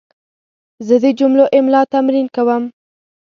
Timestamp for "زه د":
0.87-1.05